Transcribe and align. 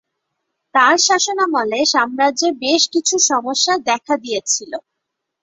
তার 0.75 0.95
শাসনামলে 1.07 1.79
সাম্রাজ্যে 1.93 2.49
বেশ 2.61 2.81
কিছু 2.93 3.15
সমস্যা 3.29 3.73
দেখা 3.89 4.13
দিয়েছিল। 4.17 4.71